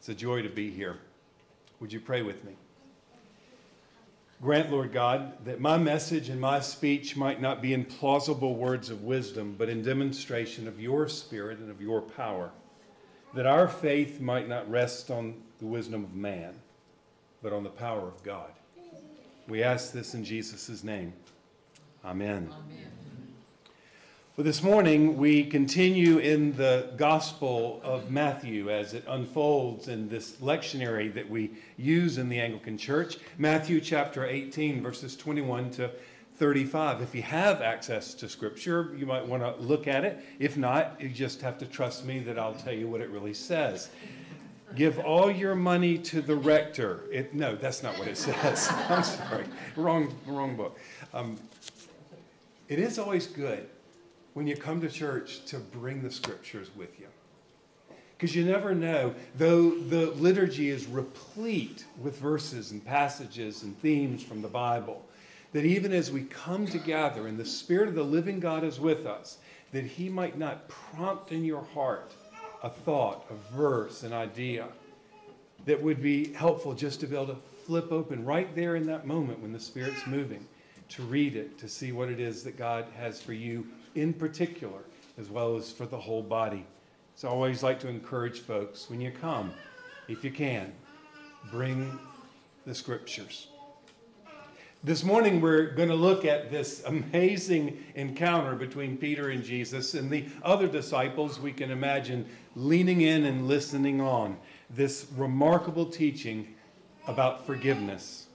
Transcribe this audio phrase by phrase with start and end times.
[0.00, 0.96] It's a joy to be here.
[1.78, 2.52] Would you pray with me?
[4.40, 8.88] Grant, Lord God, that my message and my speech might not be in plausible words
[8.88, 12.50] of wisdom, but in demonstration of your spirit and of your power.
[13.34, 16.54] That our faith might not rest on the wisdom of man,
[17.42, 18.52] but on the power of God.
[19.48, 21.12] We ask this in Jesus' name.
[22.02, 22.48] Amen.
[22.50, 22.99] Amen.
[24.40, 30.36] Well, this morning we continue in the Gospel of Matthew as it unfolds in this
[30.36, 33.18] lectionary that we use in the Anglican Church.
[33.36, 35.90] Matthew chapter 18, verses 21 to
[36.36, 37.02] 35.
[37.02, 40.24] If you have access to Scripture, you might want to look at it.
[40.38, 43.34] If not, you just have to trust me that I'll tell you what it really
[43.34, 43.90] says.
[44.74, 47.04] Give all your money to the rector.
[47.12, 48.70] It, no, that's not what it says.
[48.88, 49.44] I'm sorry.
[49.76, 50.78] Wrong, wrong book.
[51.12, 51.36] Um,
[52.70, 53.68] it is always good
[54.34, 57.06] when you come to church to bring the scriptures with you.
[58.16, 64.22] Because you never know, though the liturgy is replete with verses and passages and themes
[64.22, 65.04] from the Bible,
[65.52, 69.06] that even as we come together and the Spirit of the living God is with
[69.06, 69.38] us,
[69.72, 72.12] that He might not prompt in your heart
[72.62, 74.68] a thought, a verse, an idea
[75.64, 79.06] that would be helpful just to be able to flip open right there in that
[79.06, 80.46] moment when the Spirit's moving,
[80.90, 84.80] to read it, to see what it is that God has for you in particular,
[85.18, 86.66] as well as for the whole body.
[87.14, 89.52] So I always like to encourage folks when you come,
[90.08, 90.72] if you can,
[91.50, 91.98] bring
[92.66, 93.48] the scriptures.
[94.82, 100.08] This morning, we're going to look at this amazing encounter between Peter and Jesus and
[100.10, 102.24] the other disciples we can imagine
[102.56, 104.38] leaning in and listening on
[104.70, 106.54] this remarkable teaching
[107.06, 108.28] about forgiveness.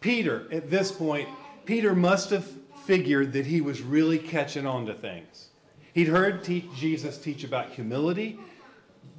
[0.00, 1.28] Peter, at this point,
[1.64, 2.46] Peter must have
[2.90, 5.50] figured that he was really catching on to things.
[5.94, 8.36] He'd heard Jesus teach about humility,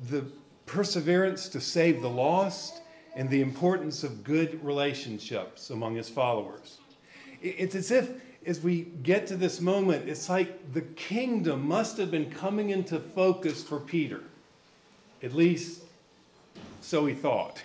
[0.10, 0.26] the
[0.66, 2.82] perseverance to save the lost,
[3.16, 6.80] and the importance of good relationships among his followers.
[7.42, 8.10] It's as if,
[8.46, 13.00] as we get to this moment, it's like the kingdom must have been coming into
[13.00, 14.20] focus for Peter.
[15.24, 15.84] At least,
[16.82, 17.64] so he thought.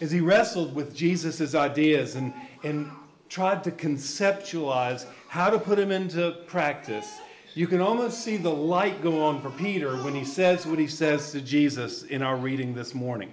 [0.00, 2.88] As he wrestled with Jesus' ideas and, and
[3.28, 7.18] tried to conceptualize how to put them into practice,
[7.54, 10.86] you can almost see the light go on for Peter when he says what he
[10.86, 13.32] says to Jesus in our reading this morning.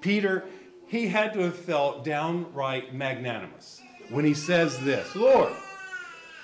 [0.00, 0.44] Peter,
[0.86, 5.52] he had to have felt downright magnanimous when he says this Lord,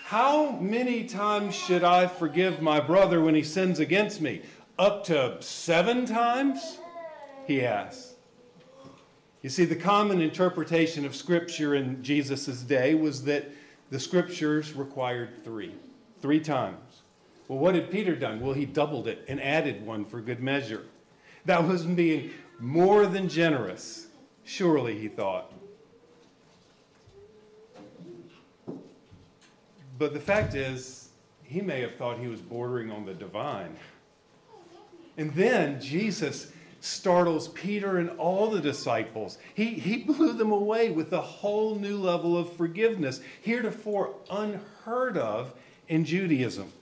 [0.04, 4.42] how many times should I forgive my brother when he sins against me?
[4.78, 6.78] Up to seven times?
[7.46, 8.11] He asks.
[9.42, 13.50] You see, the common interpretation of Scripture in Jesus' day was that
[13.90, 15.74] the Scriptures required three,
[16.20, 17.02] three times.
[17.48, 18.40] Well, what had Peter done?
[18.40, 20.84] Well, he doubled it and added one for good measure.
[21.44, 22.30] That was being
[22.60, 24.06] more than generous,
[24.44, 25.52] surely, he thought.
[29.98, 31.10] But the fact is,
[31.42, 33.76] he may have thought he was bordering on the divine.
[35.18, 39.38] And then Jesus startles Peter and all the disciples.
[39.54, 45.54] He, he blew them away with a whole new level of forgiveness, heretofore unheard of
[45.86, 46.72] in Judaism.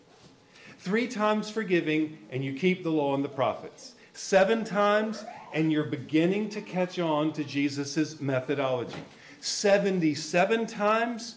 [0.78, 3.94] Three times forgiving, and you keep the law and the prophets.
[4.14, 5.22] Seven times,
[5.52, 8.96] and you're beginning to catch on to Jesus' methodology.
[9.40, 11.36] 77 times,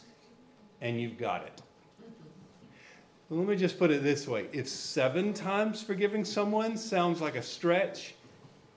[0.79, 1.61] and you've got it.
[3.29, 7.43] Let me just put it this way if seven times forgiving someone sounds like a
[7.43, 8.15] stretch,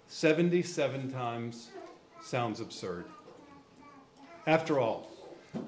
[0.08, 1.68] 77 times
[2.22, 3.06] sounds absurd.
[4.46, 5.10] After all,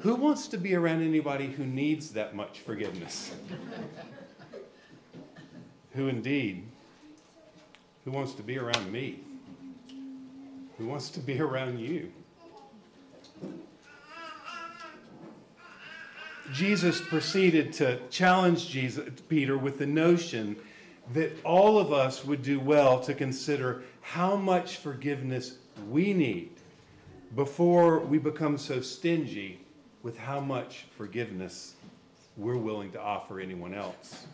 [0.00, 3.34] who wants to be around anybody who needs that much forgiveness?
[5.92, 6.64] who indeed?
[8.04, 9.20] Who wants to be around me?
[10.78, 12.12] Who wants to be around you?
[16.52, 20.56] Jesus proceeded to challenge Jesus, Peter with the notion
[21.12, 25.56] that all of us would do well to consider how much forgiveness
[25.90, 26.50] we need
[27.34, 29.60] before we become so stingy
[30.02, 31.74] with how much forgiveness
[32.36, 34.26] we're willing to offer anyone else.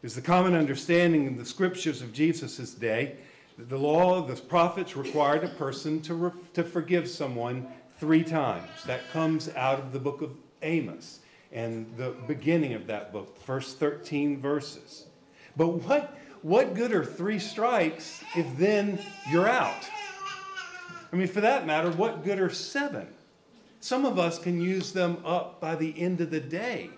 [0.00, 3.16] There's the common understanding in the scriptures of Jesus' day
[3.58, 7.66] that the law of the prophets required a person to, to forgive someone
[7.98, 8.68] three times.
[8.86, 10.32] That comes out of the book of
[10.62, 11.20] Amos
[11.52, 15.06] and the beginning of that book, first 13 verses.
[15.56, 18.98] But what, what good are three strikes if then
[19.30, 19.88] you're out?
[21.12, 23.08] I mean, for that matter, what good are seven?
[23.80, 26.90] Some of us can use them up by the end of the day.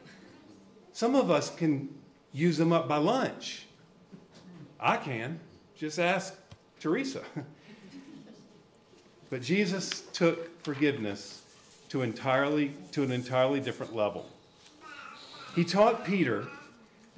[0.93, 1.89] Some of us can
[2.33, 3.67] use them up by lunch
[4.83, 5.39] I can.
[5.77, 6.35] Just ask
[6.81, 7.23] Teresa.
[9.31, 11.43] but Jesus took forgiveness
[11.91, 14.29] to entirely to an entirely different level.
[15.55, 16.47] He taught Peter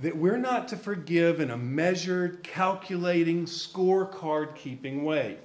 [0.00, 5.36] that we're not to forgive in a measured, calculating, scorecard keeping way.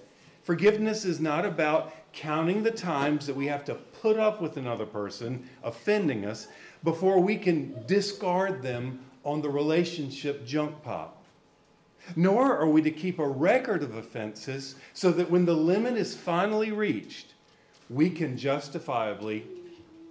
[0.42, 4.88] Forgiveness is not about counting the times that we have to put up with another
[4.88, 6.48] person offending us
[6.84, 11.14] before we can discard them on the relationship junk pile.
[12.16, 16.16] Nor are we to keep a record of offenses so that when the limit is
[16.16, 17.36] finally reached,
[17.88, 19.46] we can justifiably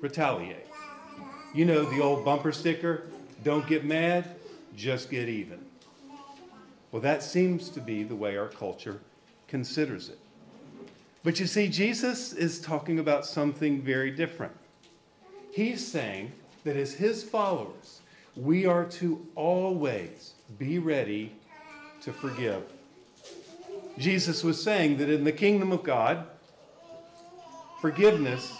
[0.00, 0.67] retaliate.
[1.58, 3.08] You know the old bumper sticker
[3.42, 4.36] don't get mad,
[4.76, 5.58] just get even.
[6.92, 9.00] Well, that seems to be the way our culture
[9.48, 10.20] considers it.
[11.24, 14.52] But you see, Jesus is talking about something very different.
[15.50, 16.30] He's saying
[16.62, 18.02] that as his followers,
[18.36, 21.32] we are to always be ready
[22.02, 22.62] to forgive.
[23.98, 26.24] Jesus was saying that in the kingdom of God,
[27.80, 28.56] forgiveness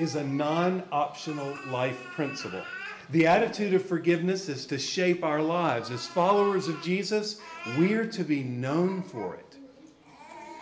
[0.00, 2.62] is a non optional life principle.
[3.10, 5.90] The attitude of forgiveness is to shape our lives.
[5.90, 7.40] As followers of Jesus,
[7.76, 9.56] we're to be known for it.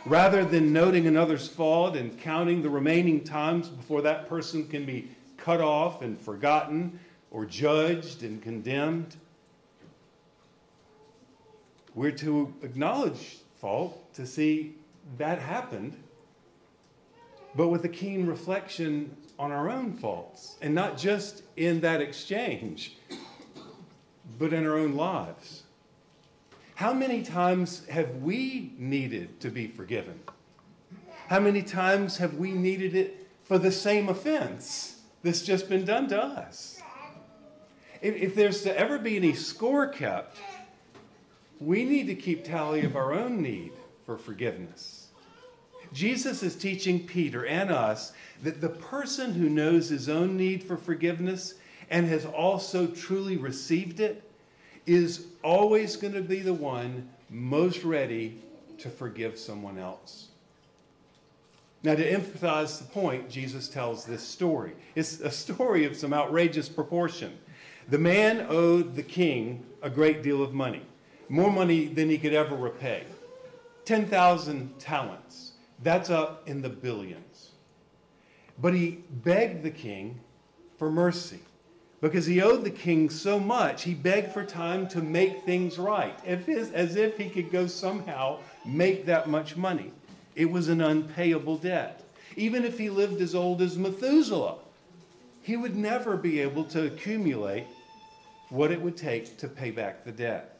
[0.07, 5.09] Rather than noting another's fault and counting the remaining times before that person can be
[5.37, 6.99] cut off and forgotten
[7.31, 9.17] or judged and condemned,
[11.95, 14.75] we're to acknowledge fault to see
[15.19, 15.95] that happened,
[17.55, 22.97] but with a keen reflection on our own faults, and not just in that exchange,
[24.39, 25.63] but in our own lives.
[26.75, 30.21] How many times have we needed to be forgiven?
[31.29, 36.09] How many times have we needed it for the same offense that's just been done
[36.09, 36.81] to us?
[38.01, 40.37] If, if there's to ever be any score kept,
[41.61, 43.73] we need to keep tally of our own need
[44.07, 45.08] for forgiveness.
[45.93, 48.13] Jesus is teaching Peter and us
[48.43, 51.55] that the person who knows his own need for forgiveness
[51.91, 54.23] and has also truly received it
[54.87, 58.41] is always going to be the one most ready
[58.79, 60.29] to forgive someone else.
[61.83, 64.73] Now, to emphasize the point, Jesus tells this story.
[64.95, 67.39] It's a story of some outrageous proportion.
[67.89, 70.83] The man owed the king a great deal of money,
[71.29, 73.05] more money than he could ever repay
[73.85, 75.48] 10,000 talents.
[75.83, 77.51] That's up in the billions.
[78.61, 80.21] But he begged the king
[80.77, 81.41] for mercy
[82.01, 86.17] because he owed the king so much, he begged for time to make things right,
[86.25, 89.93] as if he could go somehow make that much money.
[90.37, 92.05] It was an unpayable debt.
[92.37, 94.59] Even if he lived as old as Methuselah,
[95.43, 97.67] he would never be able to accumulate
[98.51, 100.58] what it would take to pay back the debt.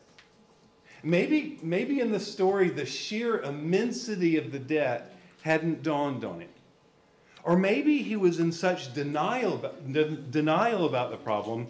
[1.03, 6.49] Maybe, maybe in the story, the sheer immensity of the debt hadn't dawned on him.
[7.45, 11.69] Or maybe he was in such denial about, de- denial about the problem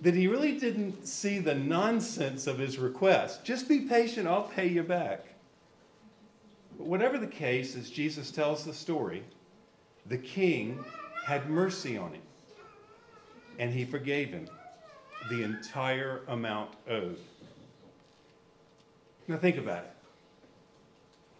[0.00, 3.44] that he really didn't see the nonsense of his request.
[3.44, 5.26] Just be patient, I'll pay you back.
[6.78, 9.22] But whatever the case, as Jesus tells the story,
[10.06, 10.82] the king
[11.26, 12.22] had mercy on him
[13.58, 14.48] and he forgave him
[15.28, 17.18] the entire amount owed.
[19.30, 19.92] Now think about it.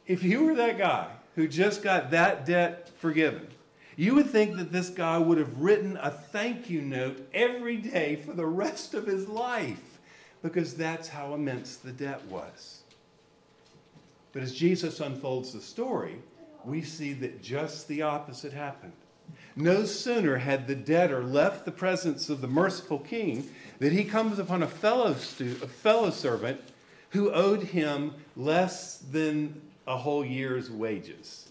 [0.07, 3.49] If you were that guy who just got that debt forgiven,
[3.97, 8.15] you would think that this guy would have written a thank you note every day
[8.15, 9.99] for the rest of his life
[10.41, 12.83] because that's how immense the debt was.
[14.33, 16.15] But as Jesus unfolds the story,
[16.65, 18.93] we see that just the opposite happened.
[19.57, 24.39] No sooner had the debtor left the presence of the merciful king than he comes
[24.39, 26.61] upon a fellow, a fellow servant
[27.11, 31.51] who owed him less than a whole year's wages.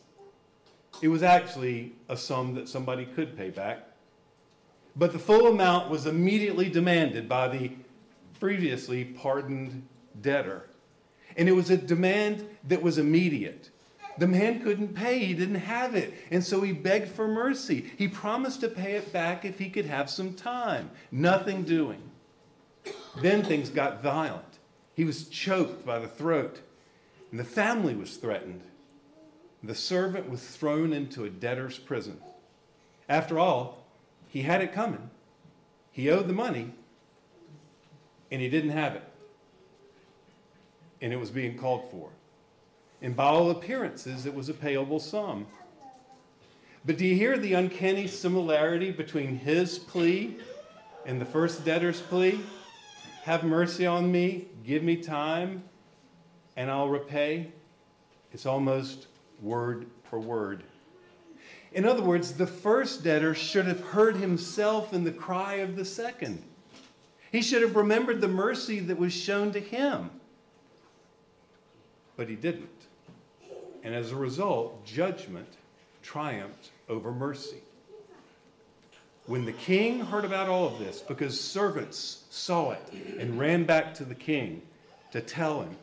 [1.01, 3.86] It was actually a sum that somebody could pay back.
[4.96, 7.72] But the full amount was immediately demanded by the
[8.39, 9.88] previously pardoned
[10.22, 10.70] debtor.
[11.38, 13.70] And it was a demand that was immediate.
[14.18, 16.13] The man couldn't pay, he didn't have it.
[16.32, 17.89] And so he begged for mercy.
[17.98, 20.92] He promised to pay it back if he could have some time.
[21.12, 22.01] Nothing doing.
[23.22, 24.49] Then things got violent.
[25.00, 26.60] He was choked by the throat,
[27.32, 28.60] and the family was threatened.
[29.63, 32.20] The servant was thrown into a debtor's prison.
[33.08, 33.86] After all,
[34.27, 35.10] he had it coming.
[35.94, 36.74] He owed the money,
[38.29, 39.03] and he didn't have it.
[41.01, 42.10] And it was being called for.
[43.01, 45.48] And by all appearances, it was a payable sum.
[46.84, 50.36] But do you hear the uncanny similarity between his plea
[51.06, 52.41] and the first debtor's plea?
[53.23, 55.63] Have mercy on me, give me time,
[56.55, 57.51] and I'll repay,
[58.31, 59.07] it's almost
[59.41, 60.63] word for word.
[61.71, 65.85] In other words, the first debtor should have heard himself in the cry of the
[65.85, 66.41] second.
[67.31, 70.09] He should have remembered the mercy that was shown to him.
[72.15, 72.69] But he didn't.
[73.83, 75.47] And as a result, judgment
[76.01, 77.61] triumphed over mercy.
[79.29, 82.81] When the king heard about all of this, because servants saw it
[83.19, 84.63] and ran back to the king
[85.12, 85.77] to tell him,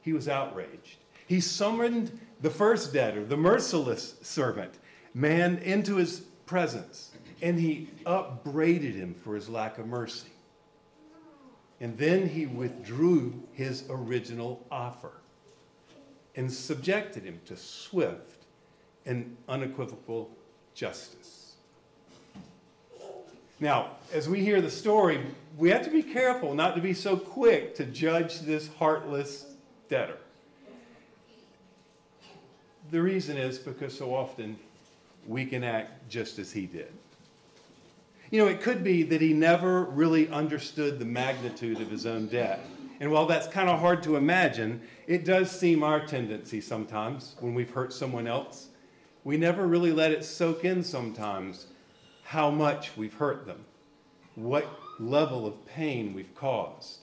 [0.00, 0.96] he was outraged.
[1.26, 4.72] He summoned the first debtor, the merciless servant,
[5.12, 7.10] man, into his presence,
[7.42, 10.32] and he upbraided him for his lack of mercy.
[11.78, 15.12] And then he withdrew his original offer
[16.36, 18.46] and subjected him to swift
[19.04, 20.30] and unequivocal
[20.74, 21.41] justice.
[23.62, 25.20] Now, as we hear the story,
[25.56, 29.54] we have to be careful not to be so quick to judge this heartless
[29.88, 30.18] debtor.
[32.90, 34.58] The reason is because so often
[35.28, 36.92] we can act just as he did.
[38.32, 42.26] You know, it could be that he never really understood the magnitude of his own
[42.26, 42.58] debt.
[42.98, 47.54] And while that's kind of hard to imagine, it does seem our tendency sometimes when
[47.54, 48.70] we've hurt someone else.
[49.22, 51.68] We never really let it soak in sometimes
[52.32, 53.62] how much we've hurt them,
[54.36, 54.66] what
[54.98, 57.00] level of pain we've caused,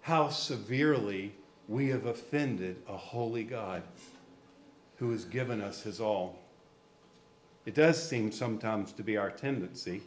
[0.00, 1.34] how severely
[1.68, 3.82] we have offended a holy God
[4.96, 6.38] who has given us his all.
[7.66, 10.00] It does seem sometimes to be our tendency.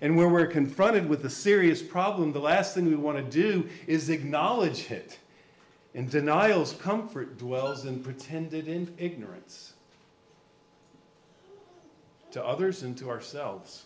[0.00, 3.68] And when we're confronted with a serious problem, the last thing we want to do
[3.86, 5.20] is acknowledge it.
[5.94, 8.66] And denial's comfort dwells in pretended
[8.98, 9.73] ignorance
[12.34, 13.84] to others and to ourselves.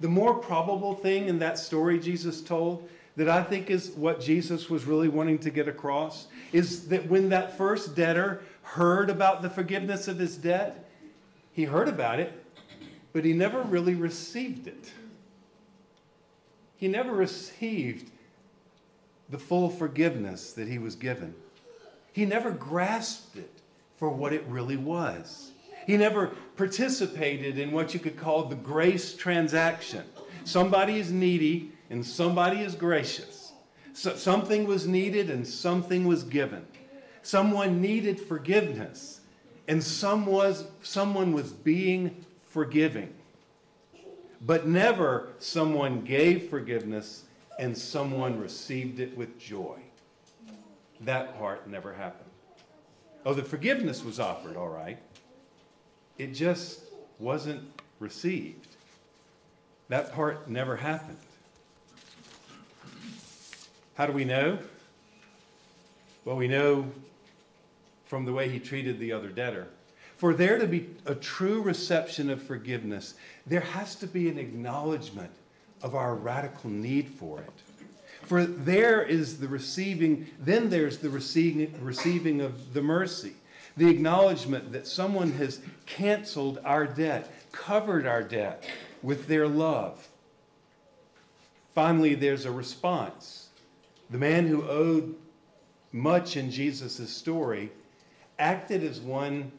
[0.00, 4.70] The more probable thing in that story Jesus told, that I think is what Jesus
[4.70, 9.50] was really wanting to get across, is that when that first debtor heard about the
[9.50, 10.88] forgiveness of his debt,
[11.52, 12.32] he heard about it,
[13.12, 14.92] but he never really received it.
[16.76, 18.10] He never received
[19.28, 21.34] the full forgiveness that he was given.
[22.12, 23.50] He never grasped it
[23.96, 25.50] for what it really was.
[25.88, 30.04] He never participated in what you could call the grace transaction.
[30.44, 33.54] Somebody is needy and somebody is gracious.
[33.94, 36.66] So something was needed and something was given.
[37.22, 39.22] Someone needed forgiveness
[39.66, 43.14] and some was, someone was being forgiving.
[44.42, 47.24] But never someone gave forgiveness
[47.58, 49.78] and someone received it with joy.
[51.00, 52.28] That part never happened.
[53.24, 54.98] Oh, the forgiveness was offered, all right.
[56.18, 56.80] It just
[57.18, 57.62] wasn't
[58.00, 58.66] received.
[59.88, 61.16] That part never happened.
[63.94, 64.58] How do we know?
[66.24, 66.90] Well, we know
[68.06, 69.68] from the way he treated the other debtor.
[70.16, 73.14] For there to be a true reception of forgiveness,
[73.46, 75.30] there has to be an acknowledgement
[75.82, 77.52] of our radical need for it.
[78.22, 83.34] For there is the receiving, then there's the receiving, receiving of the mercy,
[83.78, 88.68] the acknowledgement that someone has canceled our debt, covered our debt
[89.02, 90.08] with their love.
[91.74, 93.50] Finally, there's a response.
[94.10, 95.14] The man who owed
[95.92, 97.70] much in Jesus' story
[98.40, 99.52] acted as one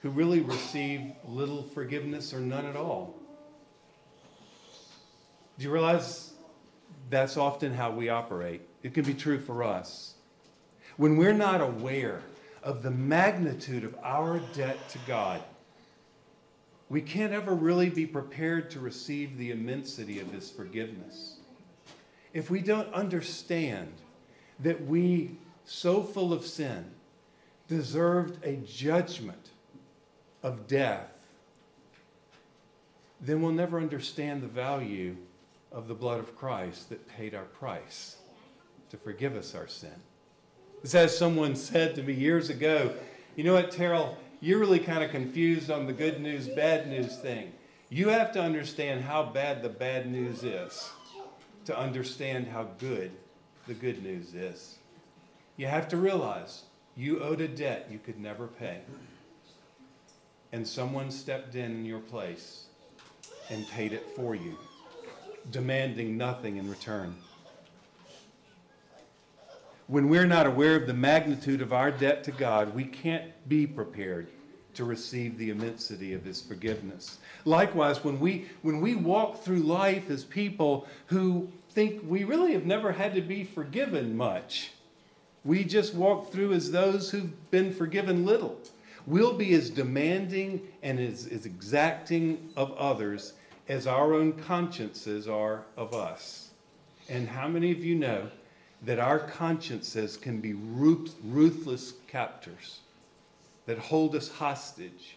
[0.00, 3.14] who really received little forgiveness or none at all.
[5.58, 6.34] Do you realize
[7.10, 8.62] that's often how we operate?
[8.84, 10.14] It can be true for us.
[10.98, 12.22] When we're not aware
[12.64, 15.42] of the magnitude of our debt to God,
[16.88, 21.36] we can't ever really be prepared to receive the immensity of His forgiveness.
[22.32, 23.92] If we don't understand
[24.60, 26.86] that we, so full of sin,
[27.68, 29.50] deserved a judgment
[30.42, 31.10] of death,
[33.20, 35.16] then we'll never understand the value
[35.70, 38.16] of the blood of Christ that paid our price
[38.90, 39.94] to forgive us our sin.
[40.84, 42.92] It's as someone said to me years ago,
[43.36, 47.16] you know what, Terrell, you're really kind of confused on the good news, bad news
[47.16, 47.54] thing.
[47.88, 50.90] You have to understand how bad the bad news is
[51.64, 53.12] to understand how good
[53.66, 54.76] the good news is.
[55.56, 56.64] You have to realize
[56.98, 58.80] you owed a debt you could never pay.
[60.52, 62.66] And someone stepped in in your place
[63.48, 64.58] and paid it for you,
[65.50, 67.16] demanding nothing in return.
[69.86, 73.66] When we're not aware of the magnitude of our debt to God, we can't be
[73.66, 74.28] prepared
[74.74, 77.18] to receive the immensity of his forgiveness.
[77.44, 82.64] Likewise, when we when we walk through life as people who think we really have
[82.66, 84.72] never had to be forgiven much,
[85.44, 88.58] We just walk through as those who've been forgiven little.
[89.06, 93.34] We'll be as demanding and as, as exacting of others
[93.68, 96.50] as our own consciences are of us.
[97.10, 98.30] And how many of you know
[98.84, 102.80] that our consciences can be ruthless captors
[103.66, 105.16] that hold us hostage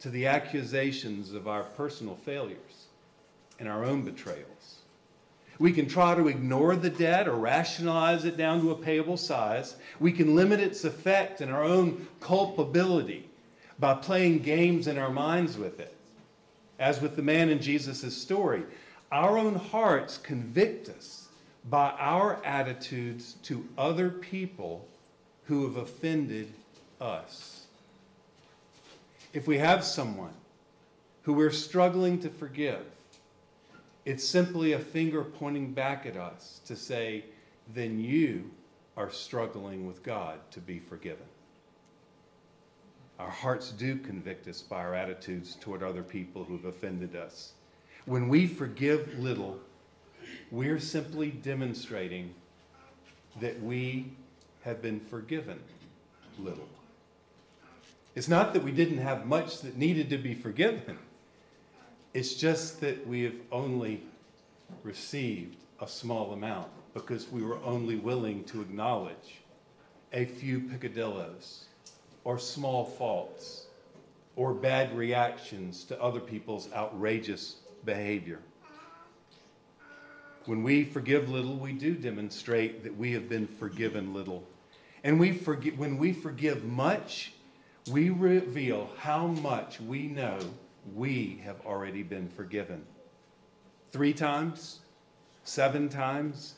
[0.00, 2.86] to the accusations of our personal failures
[3.58, 4.76] and our own betrayals?
[5.58, 9.76] We can try to ignore the debt or rationalize it down to a payable size.
[9.98, 13.28] We can limit its effect and our own culpability
[13.78, 15.94] by playing games in our minds with it.
[16.78, 18.62] As with the man in Jesus' story,
[19.12, 21.19] our own hearts convict us
[21.68, 24.86] by our attitudes to other people
[25.44, 26.52] who have offended
[27.00, 27.66] us.
[29.32, 30.32] If we have someone
[31.22, 32.84] who we're struggling to forgive,
[34.04, 37.24] it's simply a finger pointing back at us to say,
[37.74, 38.50] then you
[38.96, 41.26] are struggling with God to be forgiven.
[43.18, 47.52] Our hearts do convict us by our attitudes toward other people who've offended us.
[48.06, 49.60] When we forgive little,
[50.50, 52.34] we're simply demonstrating
[53.40, 54.12] that we
[54.62, 55.58] have been forgiven
[56.38, 56.68] little.
[58.14, 60.98] It's not that we didn't have much that needed to be forgiven.
[62.12, 64.02] It's just that we have only
[64.82, 69.40] received a small amount because we were only willing to acknowledge
[70.12, 71.64] a few picadillos
[72.24, 73.66] or small faults
[74.34, 78.40] or bad reactions to other people's outrageous behavior.
[80.46, 84.44] When we forgive little, we do demonstrate that we have been forgiven little.
[85.04, 87.32] And we forgive, when we forgive much,
[87.90, 90.38] we reveal how much we know
[90.94, 92.84] we have already been forgiven.
[93.92, 94.80] Three times,
[95.44, 96.54] seven times,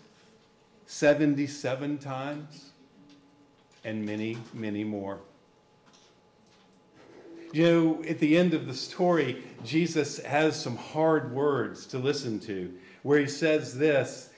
[0.86, 2.70] 77 times,
[3.84, 5.18] and many, many more.
[7.52, 12.40] You know, at the end of the story, Jesus has some hard words to listen
[12.40, 14.30] to, where he says this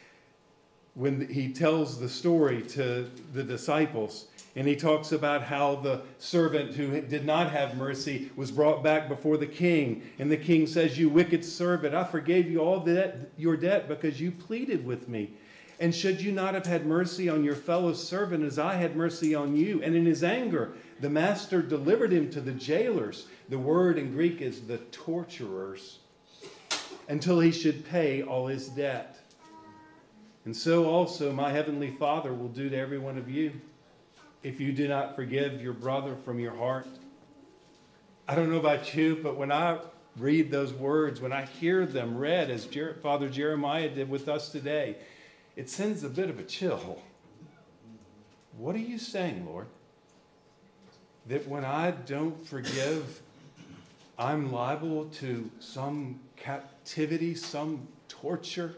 [0.94, 4.26] when he tells the story to the disciples.
[4.56, 9.08] And he talks about how the servant who did not have mercy was brought back
[9.08, 10.02] before the king.
[10.20, 12.88] And the king says, You wicked servant, I forgave you all
[13.36, 15.32] your debt because you pleaded with me.
[15.80, 19.34] And should you not have had mercy on your fellow servant as I had mercy
[19.34, 19.82] on you?
[19.82, 23.26] And in his anger, the master delivered him to the jailers.
[23.48, 25.98] The word in Greek is the torturers,
[27.08, 29.18] until he should pay all his debt.
[30.44, 33.52] And so also my heavenly Father will do to every one of you
[34.42, 36.86] if you do not forgive your brother from your heart.
[38.28, 39.78] I don't know about you, but when I
[40.16, 44.50] read those words, when I hear them read as Jer- Father Jeremiah did with us
[44.50, 44.96] today,
[45.56, 47.02] it sends a bit of a chill.
[48.56, 49.66] What are you saying, Lord?
[51.26, 53.22] That when I don't forgive,
[54.18, 58.74] I'm liable to some captivity, some torture?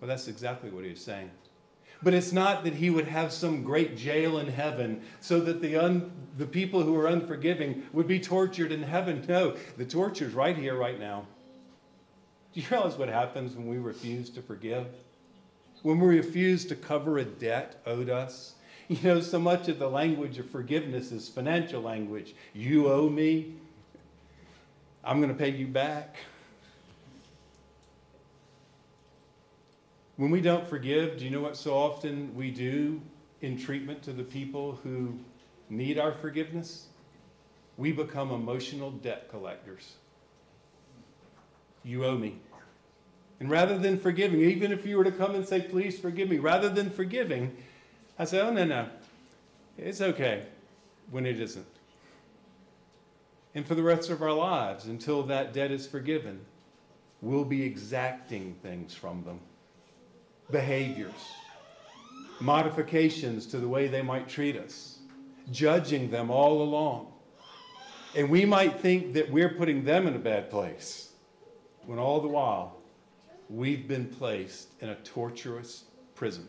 [0.00, 1.30] Well, that's exactly what he's saying.
[2.02, 5.76] But it's not that he would have some great jail in heaven so that the,
[5.76, 9.24] un, the people who are unforgiving would be tortured in heaven.
[9.28, 11.26] No, the torture is right here, right now.
[12.54, 14.86] Do you realize what happens when we refuse to forgive?
[15.82, 18.54] When we refuse to cover a debt owed us?
[18.88, 22.34] You know, so much of the language of forgiveness is financial language.
[22.54, 23.54] You owe me,
[25.08, 26.16] I'm going to pay you back.
[30.16, 33.00] When we don't forgive, do you know what so often we do
[33.40, 35.18] in treatment to the people who
[35.70, 36.88] need our forgiveness?
[37.78, 39.94] We become emotional debt collectors.
[41.84, 42.36] You owe me.
[43.40, 46.36] And rather than forgiving, even if you were to come and say, please forgive me,
[46.36, 47.56] rather than forgiving,
[48.18, 48.88] I say, oh, no, no.
[49.78, 50.44] It's okay
[51.10, 51.77] when it isn't.
[53.58, 56.46] And for the rest of our lives, until that debt is forgiven,
[57.20, 59.40] we'll be exacting things from them
[60.48, 61.32] behaviors,
[62.38, 65.00] modifications to the way they might treat us,
[65.50, 67.12] judging them all along.
[68.14, 71.10] And we might think that we're putting them in a bad place,
[71.84, 72.76] when all the while
[73.50, 75.82] we've been placed in a torturous
[76.14, 76.46] prison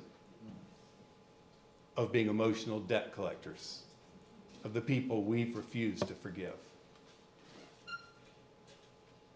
[1.97, 3.81] of being emotional debt collectors
[4.63, 6.53] of the people we've refused to forgive.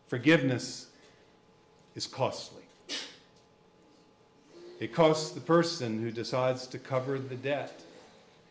[0.07, 0.87] Forgiveness
[1.95, 2.63] is costly.
[4.79, 7.81] It costs the person who decides to cover the debt.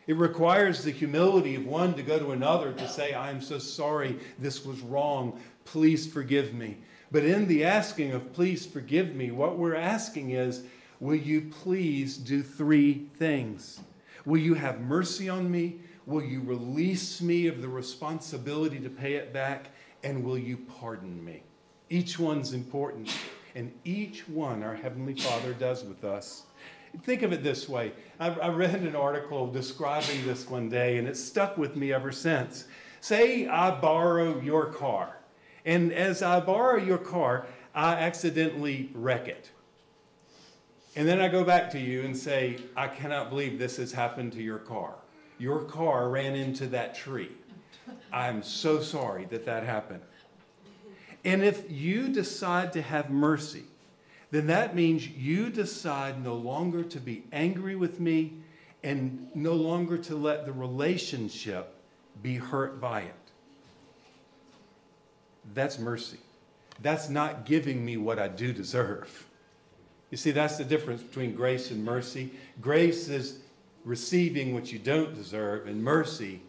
[0.07, 3.57] It requires the humility of one to go to another to say, I am so
[3.59, 6.77] sorry, this was wrong, please forgive me.
[7.11, 10.63] But in the asking of please forgive me, what we're asking is,
[10.99, 13.79] will you please do three things?
[14.25, 15.75] Will you have mercy on me?
[16.05, 19.67] Will you release me of the responsibility to pay it back?
[20.03, 21.43] And will you pardon me?
[21.89, 23.13] Each one's important.
[23.55, 26.43] And each one our Heavenly Father does with us.
[27.01, 31.07] Think of it this way I, I read an article describing this one day, and
[31.07, 32.65] it stuck with me ever since.
[33.01, 35.17] Say I borrow your car,
[35.65, 39.49] and as I borrow your car, I accidentally wreck it.
[40.95, 44.31] And then I go back to you and say, I cannot believe this has happened
[44.33, 44.93] to your car.
[45.39, 47.31] Your car ran into that tree.
[48.11, 50.01] I'm so sorry that that happened.
[51.25, 53.63] And if you decide to have mercy,
[54.31, 58.33] then that means you decide no longer to be angry with me
[58.83, 61.75] and no longer to let the relationship
[62.21, 63.15] be hurt by it.
[65.53, 66.19] That's mercy.
[66.81, 69.27] That's not giving me what I do deserve.
[70.09, 72.31] You see, that's the difference between grace and mercy.
[72.61, 73.39] Grace is
[73.83, 76.41] receiving what you don't deserve, and mercy,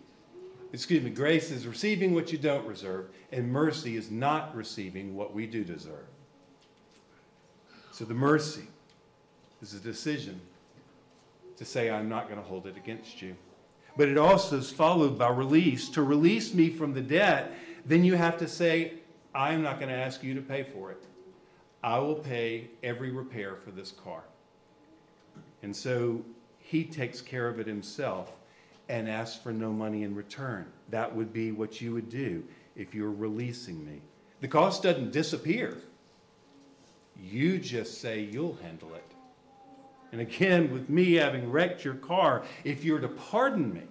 [0.75, 5.33] excuse me, grace is receiving what you don't deserve, and mercy is not receiving what
[5.33, 6.05] we do deserve.
[7.93, 8.67] So the mercy
[9.63, 10.41] is a decision
[11.57, 13.37] to say, I'm not going to hold it against you.
[13.97, 15.89] But it also is followed by release.
[15.91, 17.53] To release me from the debt,
[17.87, 18.95] then you have to say,
[19.33, 21.05] I'm not going to ask you to pay for it.
[21.85, 24.25] I will pay every repair for this car.
[25.63, 26.25] And so
[26.59, 28.33] he takes care of it himself
[28.89, 30.67] and ask for no money in return.
[30.91, 32.45] That would be what you would do
[32.77, 34.01] if you're releasing me.
[34.41, 35.77] The cost doesn't disappear.
[37.19, 39.05] You just say you'll handle it.
[40.13, 43.83] And again, with me having wrecked your car, if you're to pardon me,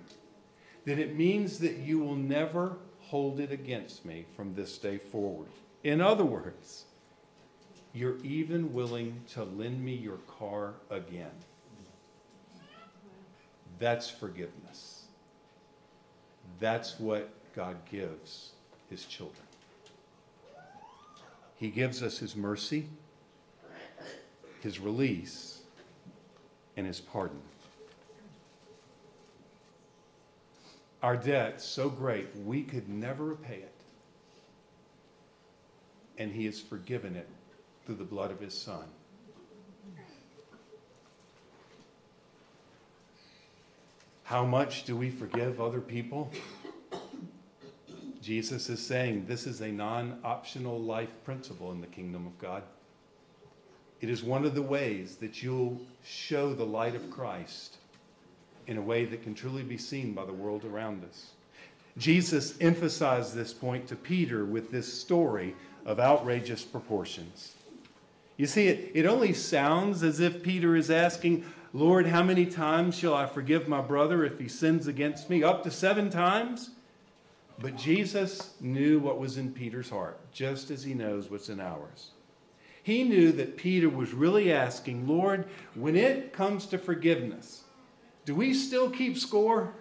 [0.86, 5.49] then it means that you will never hold it against me from this day forward.
[5.84, 6.86] In other words,
[7.93, 11.32] you're even willing to lend me your car again.
[13.79, 15.05] That's forgiveness.
[16.59, 18.51] That's what God gives
[18.89, 19.45] his children.
[21.57, 22.88] He gives us his mercy,
[24.62, 25.62] his release,
[26.75, 27.41] and his pardon.
[31.01, 33.73] Our debt so great we could never repay it.
[36.17, 37.27] And he has forgiven it
[37.86, 38.86] through the blood of his son.
[44.23, 46.31] How much do we forgive other people?
[48.21, 52.63] Jesus is saying this is a non optional life principle in the kingdom of God.
[53.99, 57.77] It is one of the ways that you'll show the light of Christ
[58.67, 61.31] in a way that can truly be seen by the world around us.
[61.97, 65.55] Jesus emphasized this point to Peter with this story
[65.86, 67.53] of outrageous proportions.
[68.38, 72.95] You see, it, it only sounds as if Peter is asking, Lord, how many times
[72.95, 75.43] shall I forgive my brother if he sins against me?
[75.43, 76.69] Up to seven times?
[77.59, 82.12] But Jesus knew what was in Peter's heart, just as he knows what's in ours.
[82.81, 87.63] He knew that Peter was really asking, Lord, when it comes to forgiveness,
[88.25, 89.73] do we still keep score?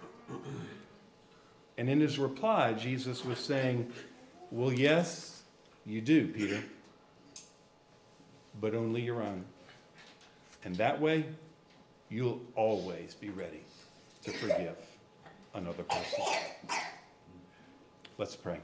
[1.77, 3.91] And in his reply, Jesus was saying,
[4.51, 5.43] Well, yes,
[5.85, 6.63] you do, Peter
[8.59, 9.45] but only your own.
[10.63, 11.25] And that way,
[12.13, 13.63] you'll always be ready
[14.23, 14.75] to forgive
[15.55, 16.23] another person.
[18.19, 18.59] Let's pray.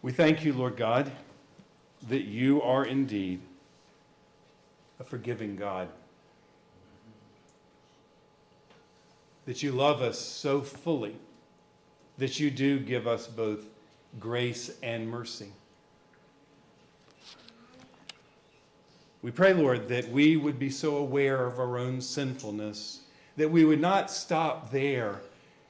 [0.00, 1.10] We thank you, Lord God,
[2.08, 3.40] that you are indeed
[5.00, 5.88] a forgiving God.
[9.46, 11.16] That you love us so fully
[12.18, 13.64] that you do give us both
[14.20, 15.50] grace and mercy.
[19.22, 23.00] We pray, Lord, that we would be so aware of our own sinfulness
[23.36, 25.20] that we would not stop there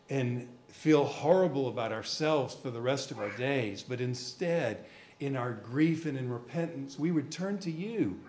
[0.08, 4.84] and feel horrible about ourselves for the rest of our days, but instead,
[5.20, 8.20] in our grief and in repentance, we would turn to you,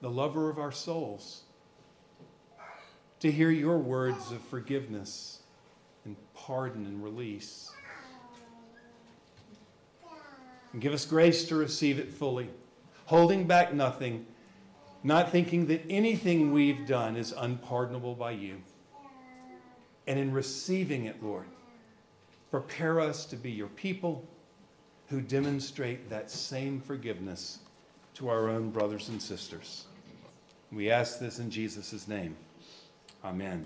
[0.00, 1.42] the lover of our souls,
[3.20, 5.40] to hear your words of forgiveness
[6.04, 7.72] and pardon and release.
[10.72, 12.48] And give us grace to receive it fully,
[13.06, 14.26] holding back nothing,
[15.06, 18.60] not thinking that anything we've done is unpardonable by you.
[20.08, 21.46] And in receiving it, Lord,
[22.50, 24.26] prepare us to be your people
[25.08, 27.60] who demonstrate that same forgiveness
[28.14, 29.84] to our own brothers and sisters.
[30.72, 32.36] We ask this in Jesus' name.
[33.24, 33.64] Amen.